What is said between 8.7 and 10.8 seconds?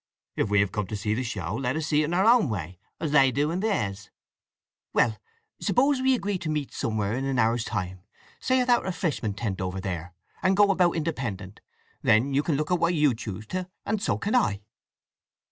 refreshment tent over there, and go